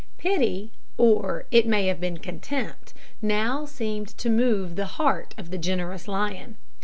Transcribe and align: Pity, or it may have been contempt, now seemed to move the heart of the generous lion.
Pity, 0.17 0.71
or 0.97 1.45
it 1.51 1.67
may 1.67 1.85
have 1.85 2.01
been 2.01 2.17
contempt, 2.17 2.95
now 3.21 3.67
seemed 3.67 4.07
to 4.17 4.31
move 4.31 4.75
the 4.75 4.87
heart 4.97 5.35
of 5.37 5.51
the 5.51 5.59
generous 5.59 6.07
lion. 6.07 6.55